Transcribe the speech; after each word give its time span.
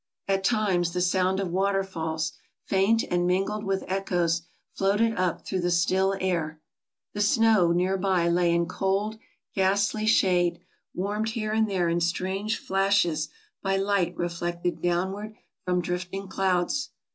At 0.27 0.43
times 0.43 0.93
the 0.93 0.99
sound 1.01 1.39
of 1.39 1.51
water 1.51 1.83
falls, 1.83 2.33
faint 2.65 3.03
and 3.11 3.27
mingled 3.27 3.63
with 3.63 3.83
echoes, 3.87 4.41
floated 4.73 5.15
up 5.15 5.45
through 5.45 5.59
the 5.61 5.69
still 5.69 6.15
air. 6.19 6.59
The 7.13 7.21
snow 7.21 7.71
near 7.71 7.97
by 7.97 8.27
lay 8.27 8.51
in 8.51 8.65
cold, 8.65 9.19
ghastly 9.53 10.07
shade, 10.07 10.59
warmed 10.95 11.29
here 11.29 11.51
and 11.51 11.69
there 11.69 11.87
in 11.87 12.01
strange 12.01 12.57
flashes 12.57 13.29
by 13.61 13.77
light 13.77 14.17
reflected 14.17 14.81
downward 14.81 15.35
from 15.65 15.83
drifting 15.83 16.27
clouds. 16.27 16.89